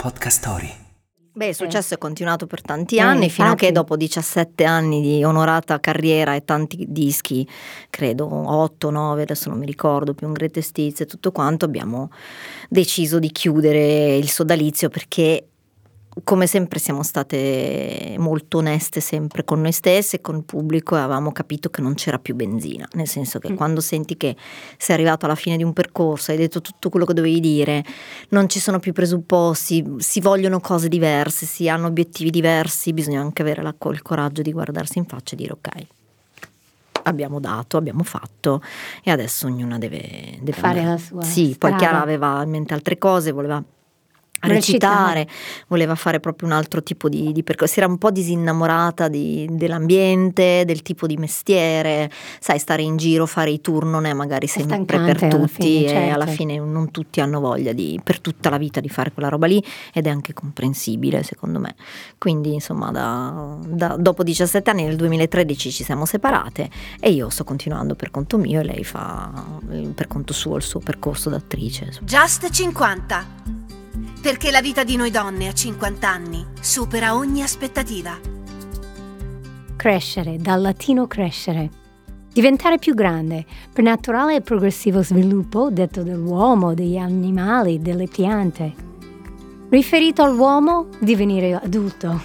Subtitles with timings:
[0.00, 0.72] Podcast Story.
[1.34, 5.02] Beh, il successo è continuato per tanti Eh, anni, fino a che dopo 17 anni
[5.02, 7.46] di onorata carriera e tanti dischi,
[7.90, 12.10] credo 8, 9, adesso non mi ricordo più, un Greatest Hits e tutto quanto, abbiamo
[12.70, 15.49] deciso di chiudere il sodalizio perché
[16.24, 21.00] come sempre siamo state molto oneste sempre con noi stesse e con il pubblico e
[21.00, 23.56] avevamo capito che non c'era più benzina, nel senso che Mm.
[23.56, 24.36] quando senti che
[24.76, 27.84] sei arrivato alla fine di un percorso, hai detto tutto quello che dovevi dire,
[28.30, 33.42] non ci sono più presupposti, si vogliono cose diverse, si hanno obiettivi diversi, bisogna anche
[33.42, 35.68] avere la- il coraggio di guardarsi in faccia e dire ok.
[37.04, 38.62] Abbiamo dato, abbiamo fatto
[39.02, 40.96] e adesso ognuna deve, deve Fare andare.
[40.96, 41.76] la sua Sì, poi strada.
[41.76, 43.62] Chiara aveva in mente altre cose, voleva
[44.48, 45.24] Recitare.
[45.24, 45.28] recitare,
[45.68, 49.46] voleva fare proprio un altro tipo di, di percorso, si era un po' disinnamorata di-
[49.50, 54.46] dell'ambiente, del tipo di mestiere, sai, stare in giro, fare i tour non è magari
[54.46, 56.14] sempre stancante per alla tutti fine, e certo.
[56.14, 59.46] alla fine non tutti hanno voglia di, per tutta la vita di fare quella roba
[59.46, 59.62] lì
[59.92, 61.74] ed è anche comprensibile secondo me.
[62.16, 67.44] Quindi insomma da, da- dopo 17 anni nel 2013 ci siamo separate e io sto
[67.44, 69.58] continuando per conto mio e lei fa
[69.94, 71.90] per conto suo il suo percorso d'attrice.
[72.02, 73.59] Just 50.
[74.20, 78.18] Perché la vita di noi donne a 50 anni supera ogni aspettativa.
[79.76, 81.70] Crescere, dal latino crescere.
[82.30, 88.74] Diventare più grande, per naturale e progressivo sviluppo detto dell'uomo, degli animali, delle piante.
[89.70, 92.20] Riferito all'uomo, divenire adulto.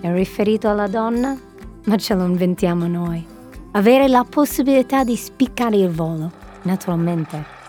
[0.00, 1.38] E riferito alla donna,
[1.84, 3.24] ma ce lo inventiamo noi.
[3.70, 7.59] Avere la possibilità di spiccare il volo, naturalmente.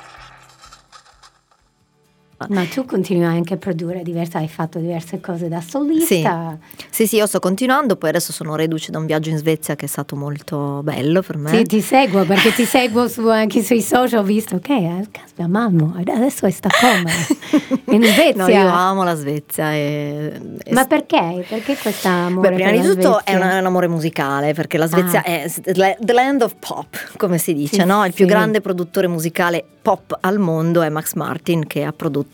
[2.50, 6.58] Ma tu continui anche a produrre diverse, hai fatto diverse cose da solista.
[6.90, 9.86] Sì, sì, io sto continuando, poi adesso sono reduce da un viaggio in Svezia che
[9.86, 11.50] è stato molto bello per me.
[11.50, 15.48] Sì, ti seguo perché ti seguo su- anche sui social, ho visto, ok, eh, caspita,
[15.48, 17.10] mamma, adesso è Stoccolma,
[17.92, 18.46] in Svezia.
[18.46, 21.46] No, io amo la Svezia e, e Ma perché?
[21.48, 24.88] Perché questa amore Beh, prima di tutto è un, è un amore musicale, perché la
[24.88, 25.24] Svezia Ah.
[25.24, 25.52] è
[26.00, 28.04] the land of pop, come si dice, Sì, no?
[28.06, 28.18] Il sì.
[28.18, 32.31] più grande produttore musicale pop al mondo è Max Martin, che ha prodotto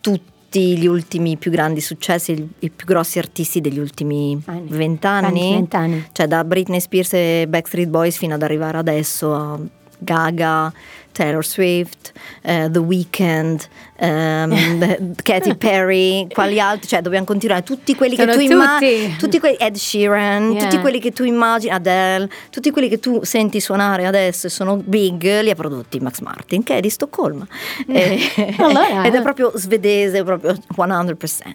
[0.00, 4.68] tutti gli ultimi più grandi successi, i più grossi artisti degli ultimi Anni.
[4.68, 5.50] vent'anni.
[5.52, 6.06] Vent'anni.
[6.12, 9.58] Cioè da Britney Spears e Backstreet Boys fino ad arrivare adesso a
[9.98, 10.72] Gaga,
[11.12, 12.12] Taylor Swift,
[12.42, 13.66] eh, The Weeknd,
[13.98, 16.88] ehm, Katy Perry, quali altri?
[16.88, 17.62] Cioè dobbiamo continuare.
[17.62, 19.38] Tutti quelli Sono che tu immagini, tutti.
[19.38, 20.62] quelli, Ed Sheeran, Yeah.
[20.62, 24.76] tutti quelli che tu immagini, Adele, tutti quelli che tu senti suonare adesso e sono
[24.76, 27.46] big, li ha prodotti Max Martin, che è di Stoccolma.
[27.88, 31.52] E- Allora, ed è proprio svedese, proprio 100%.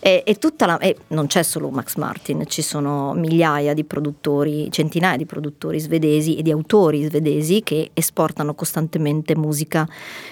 [0.00, 4.70] E, e tutta la, e non c'è solo Max Martin, ci sono migliaia di produttori,
[4.70, 9.86] centinaia di produttori svedesi e di autori svedesi che esportano costantemente musica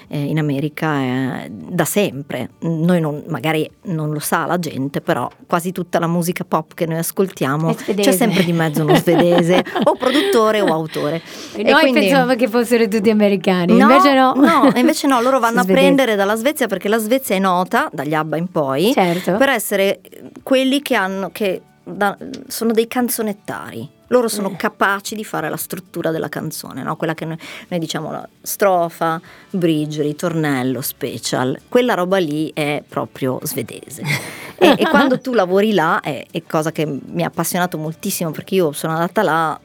[0.09, 2.51] eh, in America eh, da sempre.
[2.61, 6.87] Noi non- magari non lo sa la gente, però quasi tutta la musica pop che
[6.87, 11.21] noi ascoltiamo c'è sempre di mezzo uno svedese, o produttore o autore.
[11.55, 14.33] E noi quindi- pensavamo che fossero tutti americani, No, invece no.
[14.35, 18.15] no, invece no, loro vanno a prendere dalla Svezia perché la Svezia è nota, dagli
[18.15, 19.37] ABBA in poi, Certo.
[19.37, 20.01] per essere
[20.43, 22.17] quelli che hanno, che da-
[22.49, 23.89] sono dei canzonettari.
[24.09, 24.57] Loro sono Eh.
[24.57, 26.97] capaci di fare la struttura della canzone, no?
[26.97, 31.59] quella che noi, noi diciamo strofa, bridge, ritornello, special.
[31.69, 34.03] Quella roba lì è proprio svedese.
[34.59, 38.55] e, e quando tu lavori là, è, è cosa che mi ha appassionato moltissimo perché
[38.55, 39.61] io sono andata là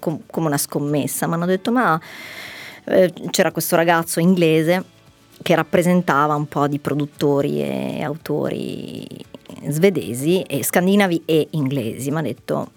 [0.00, 1.26] com- come una scommessa.
[1.28, 2.00] Mi hanno detto: Ma
[2.84, 4.84] eh, c'era questo ragazzo inglese
[5.42, 9.06] che rappresentava un po' di produttori e autori
[9.68, 12.10] svedesi e scandinavi e inglesi.
[12.10, 12.70] Mi ha detto: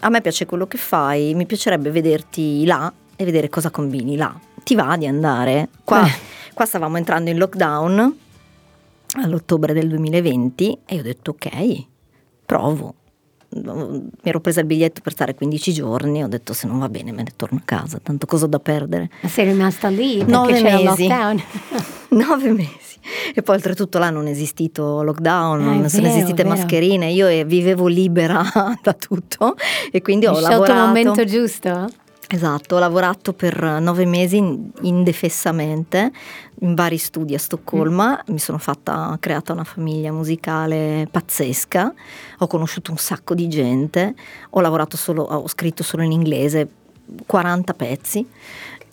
[0.00, 4.38] A me piace quello che fai, mi piacerebbe vederti là e vedere cosa combini là.
[4.62, 5.68] Ti va di andare?
[5.84, 6.10] Qua, Eh.
[6.54, 8.18] qua stavamo entrando in lockdown
[9.22, 11.84] all'ottobre del 2020 e io ho detto: Ok,
[12.44, 12.94] provo.
[13.48, 17.12] Mi ero presa il biglietto per stare 15 giorni, ho detto se non va bene
[17.12, 19.08] me ne torno a casa, tanto cosa ho da perdere.
[19.22, 21.06] Ma sei rimasta lì Nove c'era il mesi.
[21.08, 21.42] lockdown.
[22.10, 22.74] Nove mesi.
[23.34, 26.56] E poi oltretutto là non è esistito lockdown, è non sono vero, esistite è vero.
[26.56, 28.42] mascherine, io eh, vivevo libera
[28.82, 29.54] da tutto
[29.92, 30.86] e quindi ho Hai scelto il lavorato.
[30.86, 31.88] momento giusto?
[32.28, 36.10] Esatto, ho lavorato per nove mesi in- indefessamente
[36.60, 41.94] in vari studi a Stoccolma, mi sono fatta, creata una famiglia musicale pazzesca,
[42.38, 44.12] ho conosciuto un sacco di gente,
[44.50, 46.68] ho lavorato solo, ho scritto solo in inglese
[47.26, 48.26] 40 pezzi.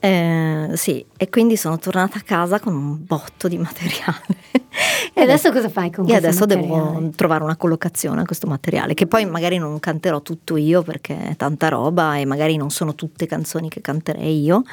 [0.04, 4.26] Eh, sì, e quindi sono tornata a casa con un botto di materiale.
[4.52, 4.62] e
[5.16, 8.96] E adesso cosa fai con E questo adesso devo trovare una collocazione a questo materiale,
[8.96, 12.96] che poi magari non canterò tutto io perché è tanta roba e magari non sono
[12.96, 14.64] tutte canzoni che canterei io,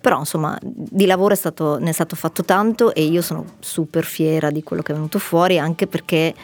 [0.00, 4.06] però insomma di lavoro è stato, ne è stato fatto tanto e io sono super
[4.06, 6.34] fiera di quello che è venuto fuori, anche perché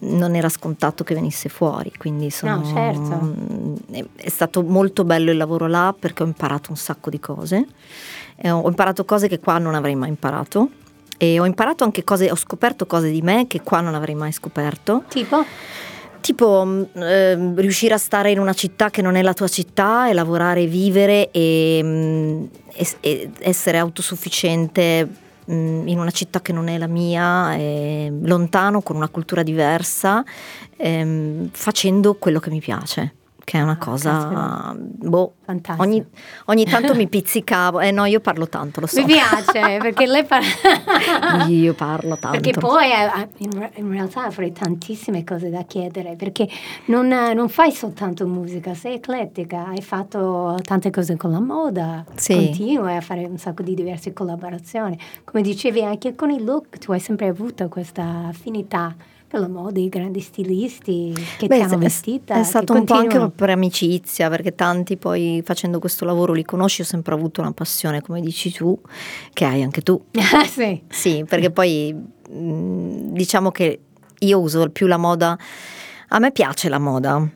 [0.00, 3.34] non era scontato che venisse fuori, quindi sono, No, certo.
[3.92, 7.66] è, è stato molto bello il lavoro là perché ho imparato un sacco di cose,
[8.36, 10.68] E ho imparato cose che qua non avrei mai imparato
[11.16, 14.32] e ho imparato anche cose, ho scoperto cose di me che qua non avrei mai
[14.32, 15.04] scoperto.
[15.08, 15.42] Tipo?
[16.20, 20.12] Tipo ehm, riuscire a stare in una città che non è la tua città e
[20.12, 25.08] lavorare, vivere e, es- e essere autosufficiente
[25.46, 30.24] in una città che non è la mia, e lontano, con una cultura diversa,
[30.76, 33.14] ehm, facendo quello che mi piace.
[33.46, 35.86] Che è una Ah, cosa, boh, Fantastico.
[35.86, 36.04] ogni,
[36.46, 38.98] ogni tanto mi pizzicavo, eh no, io parlo tanto, lo so.
[38.98, 41.44] Mi piace perché lei parla.
[41.46, 42.40] Io parlo tanto.
[42.40, 46.48] Perché poi eh, in, re- in realtà avrei tantissime cose da chiedere, perché
[46.86, 52.34] non, non fai soltanto musica, sei eclettica, hai fatto tante cose con la moda, Sì.
[52.34, 54.98] continui a fare un sacco di diverse collaborazioni.
[55.22, 58.92] Come dicevi anche con i look, tu hai sempre avuto questa affinità
[59.28, 62.34] per la moda, i grandi stilisti che Beh, ti hanno è- vestita.
[62.34, 63.30] È che stato un po' anche continuano.
[63.30, 68.00] per amicizia, perché tanti poi facendo questo lavoro li conosci, ho sempre avuto una passione,
[68.02, 68.78] come dici tu,
[69.32, 70.00] che hai anche tu.
[70.48, 70.80] sì.
[70.88, 71.94] Sì, perché poi
[72.28, 73.80] diciamo che
[74.18, 75.36] io uso più la moda,
[76.08, 77.28] a me piace la moda,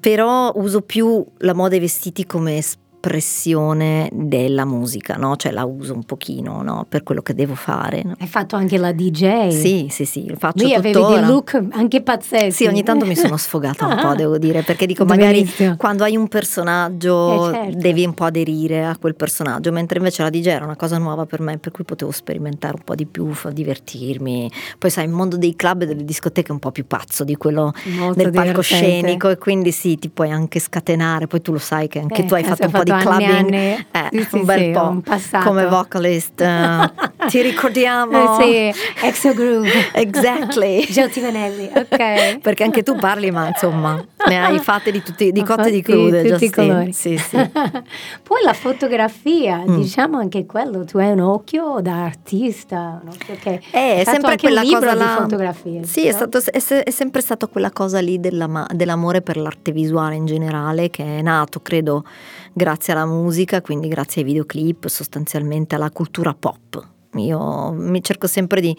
[0.00, 2.62] però uso più la moda e i vestiti come
[2.96, 5.36] espressione della musica, no?
[5.36, 6.86] Cioè la uso un pochino, no?
[6.88, 8.02] Per quello che devo fare.
[8.04, 8.14] no?
[8.18, 9.48] Hai fatto anche la DJ.
[9.48, 12.50] Sì, sì, sì, faccio Lui avevi dei look anche pazzeschi.
[12.52, 16.16] Sì, ogni tanto mi sono sfogata un po', devo dire, perché dico magari quando hai
[16.16, 17.78] un personaggio Eh, certo.
[17.78, 21.26] devi un po' aderire a quel personaggio, mentre invece la DJ era una cosa nuova
[21.26, 24.50] per me, per cui potevo sperimentare un po' di più, divertirmi.
[24.78, 27.36] Poi sai, il mondo dei club e delle discoteche è un po' più pazzo di
[27.36, 28.32] quello Molto del divertente.
[28.32, 32.24] palcoscenico e quindi sì, ti puoi anche scatenare, poi tu lo sai che anche Eh,
[32.26, 33.86] tu hai fatto un po' di clubbing, anni.
[33.90, 35.02] eh, Sì, sì, un bel sì, po' un
[35.42, 36.92] come vocalist, eh,
[37.28, 38.38] ti ricordiamo?
[38.40, 39.70] Eh, sì, Exo Groove.
[39.92, 40.84] Exactly.
[40.90, 42.38] Gio Tivanelli, ok.
[42.38, 45.82] Perché anche tu parli, ma insomma, ne hai fatte di, tutti, di cotte e di
[45.82, 46.22] crude.
[46.22, 46.66] tutti i Justine.
[46.68, 46.92] colori.
[46.92, 47.36] Sì, sì.
[48.22, 49.76] Poi la fotografia, Mm.
[49.80, 54.36] diciamo anche quello, tu hai un occhio da artista, un occhio che Eh, è sempre
[54.36, 55.16] quella cosa di là.
[55.20, 55.84] fotografie.
[55.84, 56.16] Sì, è, no?
[56.16, 60.88] stato, è, è sempre stata quella cosa lì della dell'amore per l'arte visuale in generale,
[60.90, 62.04] che è nato, credo,
[62.52, 66.86] grazie alla musica, quindi grazie ai videoclip, sostanzialmente alla cultura pop.
[67.24, 68.76] Io mi cerco sempre di,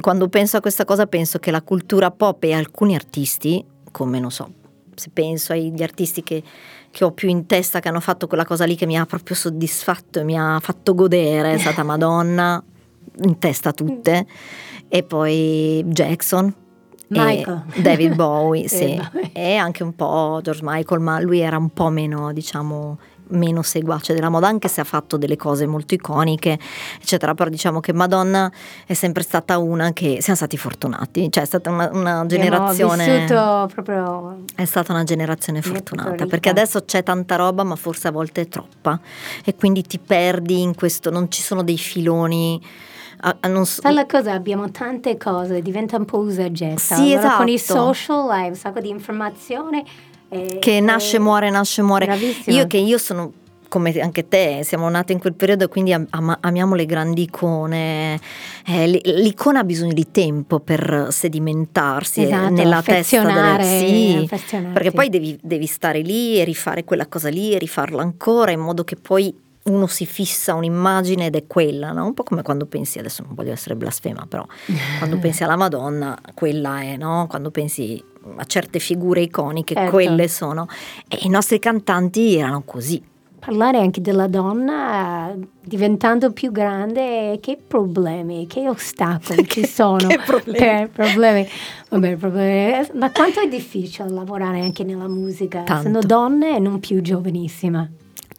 [0.00, 4.30] quando penso a questa cosa, penso che la cultura pop e alcuni artisti, come non
[4.30, 4.52] so,
[4.94, 6.42] se penso agli artisti che,
[6.90, 9.34] che ho più in testa, che hanno fatto quella cosa lì che mi ha proprio
[9.34, 12.62] soddisfatto e mi ha fatto godere, è stata Madonna,
[13.22, 14.26] in testa tutte,
[14.88, 16.54] e poi Jackson.
[17.12, 17.64] Michael.
[17.82, 19.30] David Bowie, sì, David Bowie.
[19.32, 22.98] e anche un po' George Michael, ma lui era un po' meno, diciamo,
[23.30, 26.58] meno seguace della moda, anche se ha fatto delle cose molto iconiche,
[27.00, 27.34] eccetera.
[27.34, 28.50] Però diciamo che Madonna
[28.86, 33.24] è sempre stata una che siamo stati fortunati, cioè è stata una, una generazione.
[33.26, 34.44] Proprio...
[34.54, 38.48] È stata una generazione fortunata perché adesso c'è tanta roba, ma forse a volte è
[38.48, 38.98] troppa
[39.44, 41.10] e quindi ti perdi in questo.
[41.10, 42.60] Non ci sono dei filoni.
[43.22, 46.94] a- a non so- la cosa, abbiamo tante cose, diventa un po' usa e getta.
[46.94, 47.92] Sì, Allora Con i esatto.
[47.92, 49.84] social hai un sacco di informazione.
[50.30, 52.06] E- che nasce, e- muore, nasce, muore.
[52.06, 52.56] Bravissima.
[52.56, 53.32] Io che io sono
[53.70, 58.18] come anche te, siamo nati in quel periodo e quindi am- amiamo le grandi icone.
[58.66, 64.28] Eh, l'icona ha bisogno di tempo per sedimentarsi eh, Esatto, nella testa delle sì,
[64.72, 68.60] perché poi devi, devi stare lì e rifare quella cosa lì e rifarla ancora in
[68.60, 72.06] modo che poi uno si fissa un'immagine ed è quella, no?
[72.06, 74.44] un po' come quando pensi, adesso non voglio essere blasfema, però
[74.98, 77.26] quando pensi alla Madonna, quella è, no?
[77.28, 78.02] quando pensi
[78.36, 79.90] a certe figure iconiche, Certo.
[79.90, 80.66] quelle sono.
[81.08, 83.02] E i nostri cantanti erano così.
[83.38, 90.88] parlare anche della donna diventando più grande, che problemi, che ostacoli ci sono che problemi.
[90.88, 91.48] problemi.
[91.88, 92.86] Vabbè, problemi.
[92.94, 95.80] Ma quanto è difficile lavorare anche nella musica, Tanto.
[95.80, 97.88] essendo donne e non più giovanissima.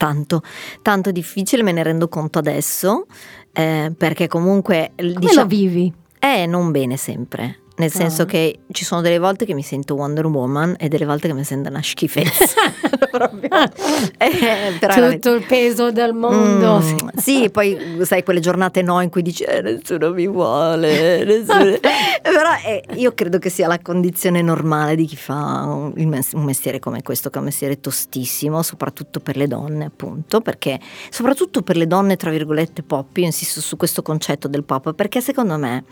[0.01, 0.41] Tanto,
[0.81, 3.05] tanto difficile, me ne rendo conto adesso,
[3.53, 5.93] eh, perché comunque Come diciamo, lo vivi?
[6.17, 7.59] Eh, non bene sempre.
[7.81, 8.25] Nel senso Ah.
[8.25, 11.43] che ci sono delle volte che mi sento Wonder Woman e delle volte che mi
[11.43, 12.61] sento una schifezza.
[14.17, 16.79] Eh, Tutto il peso del mondo.
[16.79, 21.77] Mm, sì, poi sai quelle giornate no in cui dici eh, nessuno mi vuole, nessuno-
[22.21, 26.79] però eh, io credo che sia la condizione normale di chi fa un, un mestiere
[26.79, 31.77] come questo, che è un mestiere tostissimo, soprattutto per le donne appunto, perché soprattutto per
[31.77, 35.83] le donne tra virgolette pop, io insisto su questo concetto del pop, perché secondo me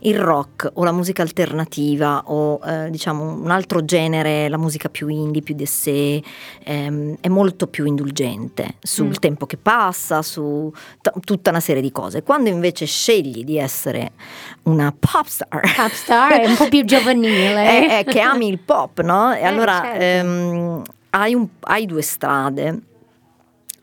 [0.00, 1.33] il rock o la musica alternativa
[2.26, 6.22] o eh, diciamo un altro genere, la musica più indie, più di sé,
[6.64, 9.12] ehm, è molto più indulgente sul Mm.
[9.20, 12.22] tempo che passa, su t- tutta una serie di cose.
[12.22, 14.12] Quando invece scegli di essere
[14.64, 17.88] una pop star, Pop star è un po' più giovanile.
[17.88, 19.32] eh, eh, che ami il pop, no?
[19.32, 20.00] E Eh, allora certo.
[20.02, 22.80] ehm, hai, un- hai due strade.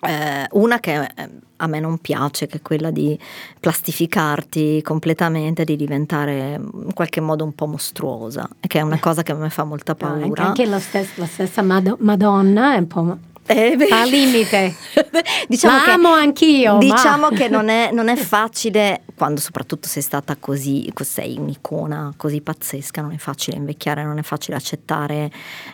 [0.04, 3.18] Eh, una che eh, a me non piace, che è quella di
[3.60, 9.32] plastificarti completamente, di diventare in qualche modo un po' mostruosa, che è una cosa che
[9.32, 10.44] a me fa molta No, anche, paura.
[10.46, 13.18] anche la, stessa, la stessa Mado- Madonna è un po'
[13.48, 14.74] Eh, al limite.
[15.48, 16.74] diciamo La che, amo anch'io.
[16.74, 22.14] ma- Diciamo che non è, non è facile, quando soprattutto sei stata così, sei un'icona
[22.16, 25.30] così pazzesca, non è facile invecchiare, non è facile accettare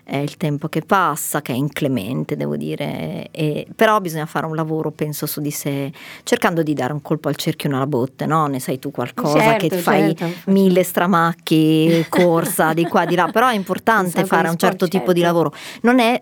[0.06, 4.56] eh, il tempo che passa, che è inclemente, devo dire, e- però bisogna fare un
[4.56, 5.92] lavoro, penso, su di sé,
[6.24, 8.48] cercando di dare un colpo al cerchio nella botte, no?
[8.48, 10.52] Ne sai tu qualcosa Certo, che fai certo.
[10.52, 14.88] mille stramacchi, corsa di qua, di là, però è importante sacco fare di un certo
[14.88, 15.36] tipo di certo.
[15.36, 15.54] lavoro.
[15.82, 16.22] Non è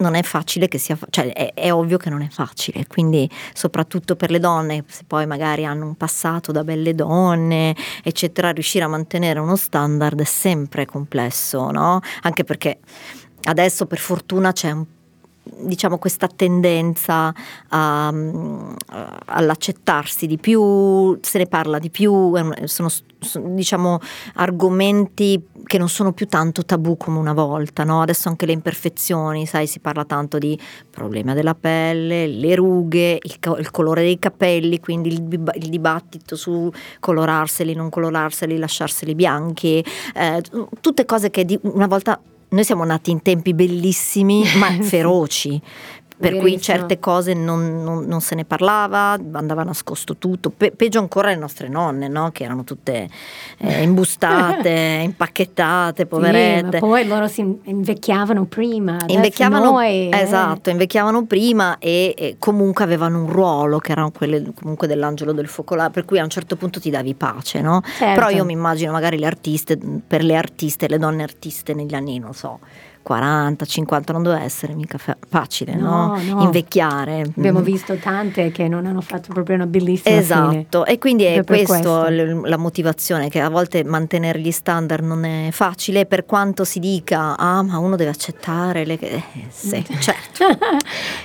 [0.00, 4.16] non è facile che sia, cioè è, è ovvio che non è facile, quindi soprattutto
[4.16, 8.88] per le donne, se poi magari hanno un passato da belle donne, eccetera, riuscire a
[8.88, 12.00] mantenere uno standard è sempre complesso, no?
[12.22, 12.80] Anche perché
[13.44, 14.84] adesso per fortuna c'è un
[15.42, 17.34] diciamo questa tendenza
[17.68, 18.74] a, mm,
[19.26, 22.32] all'accettarsi di più, se ne parla di più,
[22.64, 23.98] sono, sono, diciamo
[24.34, 28.02] argomenti che non sono più tanto tabù come una volta, no?
[28.02, 30.58] adesso anche le imperfezioni, sai, si parla tanto di
[30.90, 36.70] problema della pelle, le rughe, il, il colore dei capelli, quindi il, il dibattito su
[36.98, 40.42] colorarseli, non colorarseli, lasciarseli bianchi, eh,
[40.80, 42.20] tutte cose che di- una volta
[42.50, 45.60] noi siamo nati in tempi bellissimi ma feroci.
[46.20, 46.76] Per cui Verissimo.
[46.78, 50.50] certe cose non, non- non se ne parlava, andava nascosto tutto.
[50.50, 52.30] Pe- peggio ancora le nostre nonne, no?
[52.30, 53.08] che erano tutte
[53.56, 56.78] eh, imbustate, impacchettate, Sì, poverette.
[56.80, 58.98] ma poi loro si invecchiavano prima.
[59.06, 60.18] invecchiavano, noi, eh.
[60.20, 65.48] esatto, invecchiavano prima e, e comunque avevano un ruolo che erano quelle comunque dell'angelo del
[65.48, 67.80] focolare, per cui a un certo punto ti davi pace, no?
[67.96, 68.14] Certo.
[68.14, 72.18] Però io mi immagino magari le artiste, per le artiste, le donne artiste negli anni,
[72.18, 72.58] non so,
[73.02, 76.16] 40, 50, non deve essere mica fa- facile, no?
[76.16, 76.42] No, no.
[76.42, 77.22] Invecchiare.
[77.36, 77.62] Abbiamo Mm.
[77.64, 80.58] visto tante che non hanno fatto proprio una bellissima fine.
[80.60, 85.48] Esatto, e quindi è l- la motivazione, che a volte mantenere gli standard non è
[85.50, 88.98] facile, per quanto si dica, ah ma uno deve accettare le...
[88.98, 90.44] eh, sì, certo.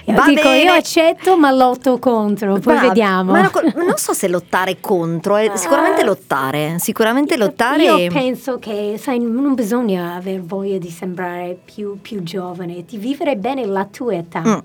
[0.05, 0.63] Io dico bene.
[0.63, 2.88] io accetto ma lotto contro, poi Bravo.
[2.88, 3.32] vediamo.
[3.32, 3.51] Ma no,
[3.84, 7.84] non so se lottare contro, eh, sicuramente lottare, sicuramente lottare...
[7.84, 13.36] Io penso che sai, non bisogna aver voglia di sembrare più, più giovane, di vivere
[13.36, 14.41] bene la tua età.
[14.45, 14.57] Mm.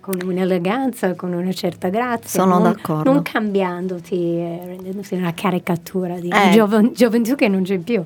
[0.00, 2.40] Con un'eleganza, con una certa grazia.
[2.40, 3.12] Sono non, d'accordo.
[3.12, 6.92] Non cambiandoti, eh, rendendoti una caricatura di Eh.
[6.92, 8.02] gioventù, che non c'è più.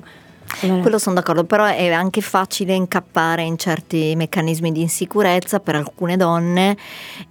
[0.61, 5.75] Allora, Quello sono d'accordo, però è anche facile incappare in certi meccanismi di insicurezza per
[5.75, 6.77] alcune donne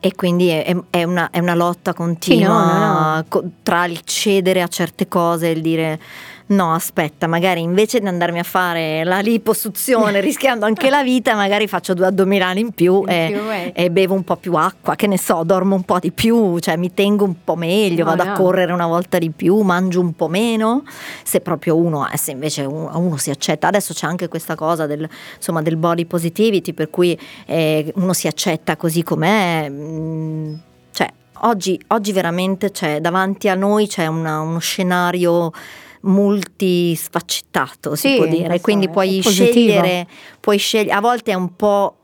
[0.01, 3.51] e quindi è, è- una, è una lotta continua Sì, no, no, no.
[3.63, 6.01] tra il cedere a certe cose e il dire
[6.47, 11.67] no aspetta, magari invece di andarmi a fare la liposuzione rischiando anche la vita, magari
[11.67, 13.73] faccio due addominali in più, In e, più, eh.
[13.75, 16.77] e bevo un po' più acqua, che ne so, dormo un po' di più, cioè
[16.77, 18.33] mi tengo un po' meglio, No, vado no.
[18.33, 20.85] a correre una volta di più, mangio un po' meno,
[21.23, 24.87] se proprio uno, eh, se invece uno, uno si accetta, adesso c'è anche questa cosa
[24.87, 30.55] del, insomma, del body positivity, per cui eh, uno si accetta così com'è, mm,
[30.93, 31.11] cioè
[31.41, 35.51] oggi, oggi veramente c'è, davanti a noi c'è una- uno scenario
[36.05, 40.07] multisfaccettato, si Sì, può lo dire, quindi puoi scegliere,
[40.41, 41.97] puoi scegliere, a volte è un po',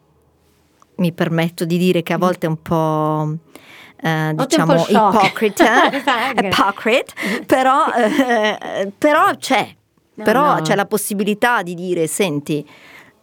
[0.97, 3.35] mi permetto di dire che a volte è un po'...
[4.03, 5.91] eh, diciamo ipocrita,
[6.37, 7.13] hypocrite,
[7.47, 9.75] però, eh, però c'è,
[10.13, 10.61] No, però no.
[10.63, 12.67] c'è la possibilità di dire, senti,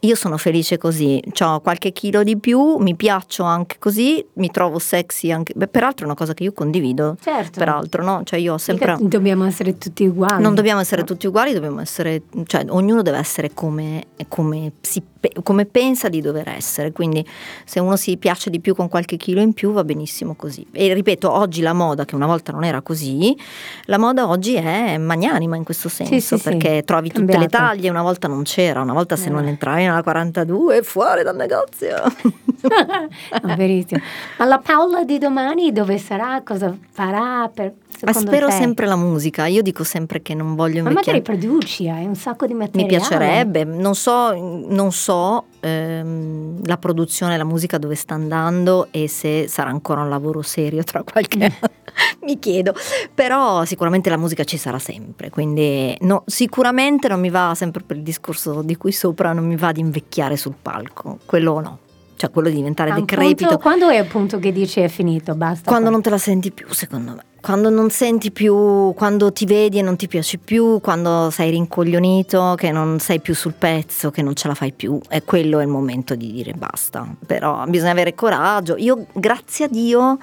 [0.00, 4.78] io sono felice così, ho qualche chilo di più, mi piaccio anche così, mi trovo
[4.78, 7.58] sexy anche, beh, peraltro è una cosa che io condivido, certo.
[7.58, 8.20] peraltro, no?
[8.24, 8.92] Cioè io ho sempre...
[8.92, 10.42] Mica dobbiamo essere tutti uguali.
[10.42, 11.06] Non dobbiamo essere No.
[11.06, 15.02] tutti uguali, dobbiamo essere, cioè ognuno deve essere come, come si
[15.42, 16.92] come pensa di dover essere.
[16.92, 17.26] Quindi
[17.64, 20.66] se uno si piace di più con qualche chilo in più va benissimo così.
[20.72, 23.36] E ripeto, oggi la moda, che una volta non era così,
[23.84, 26.84] la moda oggi è magnanima in questo senso, sì, sì, perché sì.
[26.84, 27.42] trovi tutte Cambiato.
[27.42, 29.30] le taglie, una volta non c'era, una volta se eh.
[29.30, 31.96] non entravi nella 42 fuori dal negozio.
[33.42, 34.00] no, verissimo.
[34.38, 36.42] Ma la Paola di domani dove sarà?
[36.44, 37.50] Cosa farà?
[37.52, 37.72] Per,
[38.12, 38.52] spero te?
[38.52, 39.46] sempre la musica.
[39.46, 40.94] Io dico sempre che non voglio invecchiare.
[40.94, 42.92] Ma magari produci, hai un sacco di materiale.
[42.92, 49.08] Mi piacerebbe, non so, non so ehm, la produzione, la musica dove sta andando e
[49.08, 51.76] se sarà ancora un lavoro serio tra qualche anno.
[52.22, 52.74] mi chiedo,
[53.12, 57.96] però sicuramente la musica ci sarà sempre, quindi no, sicuramente non mi va sempre per
[57.96, 61.78] il discorso di qui sopra, non mi va di invecchiare sul palco, quello no
[62.18, 63.46] cioè quello di diventare decrepito.
[63.46, 65.70] Punto, quando è il punto che dici è finito, basta?
[65.70, 67.27] Quando non te la senti più, secondo me.
[67.40, 72.54] Quando non senti più, quando ti vedi e non ti piace più, quando sei rincoglionito,
[72.56, 75.68] che non sei più sul pezzo, che non ce la fai più, è quello il
[75.68, 77.06] momento di dire basta.
[77.26, 78.76] Però bisogna avere coraggio.
[78.76, 80.18] Io, grazie a Dio,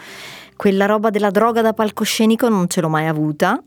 [0.56, 3.62] quella roba della droga da palcoscenico non ce l'ho mai avuta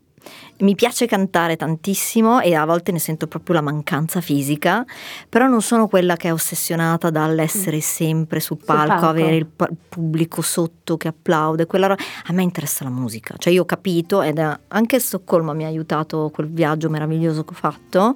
[0.61, 4.85] mi piace cantare tantissimo e a volte ne sento proprio la mancanza fisica,
[5.29, 9.07] però non sono quella che è ossessionata dall'essere sempre sul palco, sul palco.
[9.07, 11.67] avere il pubblico sotto che applaude.
[11.67, 11.97] Quella
[12.27, 16.31] A me interessa la musica, cioè io ho capito ed anche Stoccolma mi ha aiutato
[16.33, 18.15] quel viaggio meraviglioso che ho fatto,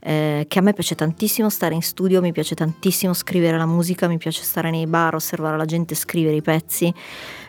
[0.00, 4.08] eh, che a me piace tantissimo stare in studio, mi piace tantissimo scrivere la musica,
[4.08, 6.92] mi piace stare nei bar, osservare la gente scrivere i pezzi,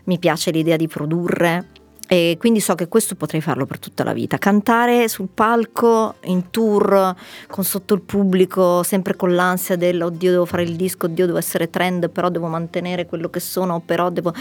[0.06, 4.14] mi piace l'idea di produrre e quindi so che questo potrei farlo per tutta la
[4.14, 4.38] vita.
[4.38, 7.16] Cantare sul palco, in tour,
[7.48, 11.38] con sotto il pubblico, sempre con l'ansia del oddio devo fare il disco, oddio devo
[11.38, 14.34] essere trend, però devo mantenere quello che sono, però devo...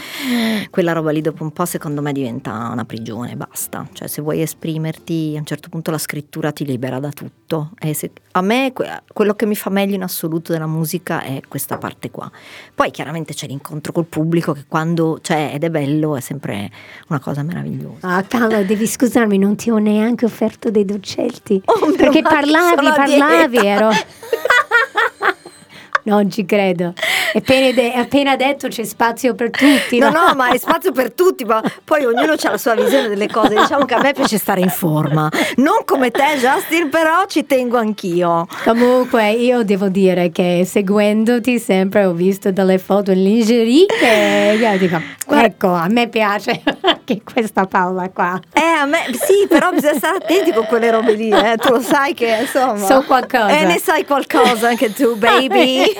[0.69, 3.87] Quella roba lì dopo un po' secondo me diventa una prigione, basta.
[3.91, 7.71] Cioè se vuoi esprimerti a un certo punto la scrittura ti libera da tutto.
[7.79, 8.11] E se...
[8.35, 8.73] a me
[9.13, 12.29] quello che mi fa meglio in assoluto della musica è questa parte qua.
[12.73, 16.71] Poi chiaramente c'è l'incontro col pubblico che quando c'è ed è bello è sempre
[17.09, 18.07] una cosa meravigliosa.
[18.07, 21.61] Ah, Paola, devi scusarmi, non ti ho neanche offerto dei dolcetti.
[21.65, 23.89] Oh, perché parlavi, parlavi, ero.
[26.05, 26.93] non ci credo.
[27.33, 29.97] Appena, de- appena detto c'è spazio per tutti.
[29.97, 33.07] No, no, no ma è spazio per tutti, ma poi ognuno ha la sua visione
[33.07, 33.55] delle cose.
[33.55, 35.29] Diciamo che a me piace stare in forma.
[35.55, 38.47] Non come te, Justin, però ci tengo anch'io.
[38.63, 44.77] Comunque, io devo dire che seguendoti sempre ho visto delle foto in lingerie che io
[44.77, 44.99] dico,
[45.29, 48.39] ecco, a me piace anche questa Paola qua.
[48.53, 51.57] Eh, a me sì, però bisogna stare attenti con quelle robe lì, eh.
[51.57, 52.85] tu lo sai che insomma.
[52.85, 53.57] So qualcosa.
[53.57, 55.83] Eh, ne sai qualcosa anche tu, baby.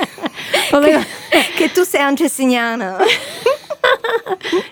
[0.70, 1.06] che,
[1.56, 2.98] che tu sei angesignana.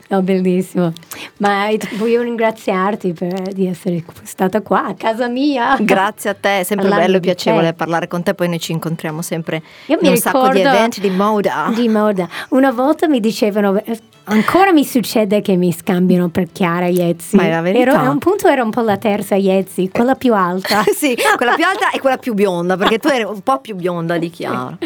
[0.07, 0.91] No, bellissimo.
[1.37, 5.77] Ma voglio ringraziarti per, di essere stata qua a casa mia.
[5.79, 7.73] Grazie a te, è sempre bello e piacevole te.
[7.73, 11.09] parlare con te, poi noi ci incontriamo sempre Io in un sacco di eventi di
[11.09, 11.71] moda.
[11.73, 12.27] Di moda.
[12.49, 13.81] Una volta mi dicevano
[14.25, 17.35] Ancora mi succede che mi scambiano per Chiara Iezzi.
[17.35, 17.91] Ma è la verità.
[17.91, 20.83] Ero, a un punto ero un po' la terza Iezzi, quella più alta.
[20.93, 24.17] sì, quella più alta e quella più bionda, perché tu eri un po' più bionda
[24.17, 24.77] di Chiara.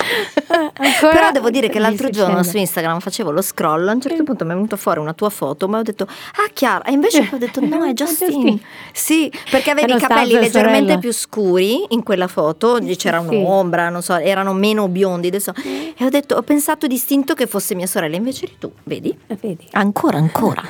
[0.99, 4.45] Però devo dire che l'altro giorno su Instagram facevo lo scroll, a un certo punto
[4.45, 7.37] mi è venuta fuori una tua foto, ma ho detto, ah Chiara, e invece ho
[7.37, 8.59] detto no, è Justin.
[8.93, 10.97] sì, perché avevi i capelli leggermente sorella.
[10.97, 13.35] più scuri in quella foto, c'era sì.
[13.35, 15.53] un'ombra, non so, erano meno biondi adesso.
[15.63, 19.15] E ho detto, ho pensato distinto che fosse mia sorella, invece eri tu, vedi?
[19.27, 19.67] Vedi?
[19.71, 20.61] Ancora, ancora.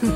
[0.00, 0.14] Sono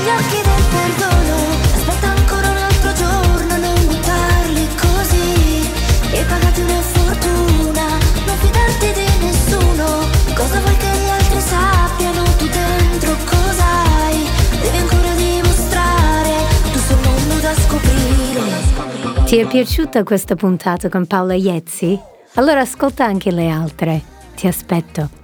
[0.00, 1.36] gli occhi del perdono.
[1.74, 5.70] Aspetta ancora un altro giorno, non buttarli così.
[6.12, 7.86] E pagati una fortuna,
[8.26, 9.86] non fidarti di nessuno.
[10.34, 12.22] Cosa vuoi che gli altri sappiano?
[12.36, 13.64] Tu dentro cosa
[14.04, 14.28] hai?
[14.60, 16.34] Devi ancora dimostrare.
[16.72, 19.24] Tu sei un mondo da scoprire.
[19.24, 21.98] Ti è piaciuta questa puntata con Paola Iezzi?
[22.34, 24.02] Allora ascolta anche le altre.
[24.34, 25.18] Ti aspetto.